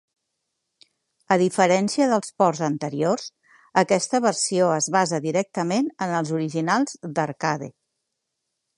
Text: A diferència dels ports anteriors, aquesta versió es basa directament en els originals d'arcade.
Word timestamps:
A 1.35 1.35
diferència 1.41 2.07
dels 2.13 2.33
ports 2.43 2.63
anteriors, 2.69 3.27
aquesta 3.83 4.23
versió 4.29 4.73
es 4.79 4.91
basa 4.99 5.23
directament 5.29 5.95
en 6.07 6.19
els 6.23 6.37
originals 6.41 7.01
d'arcade. 7.19 7.73